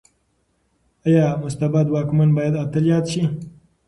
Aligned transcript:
ايا 1.07 1.25
مستبد 1.43 1.87
واکمن 1.93 2.29
بايد 2.35 2.55
اتل 2.63 2.85
ياد 2.91 3.05
شي؟ 3.13 3.23